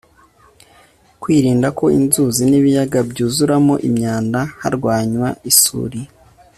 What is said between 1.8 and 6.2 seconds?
inzuzi n'ibiyaga byuzuramo imyandaharwanywa isuri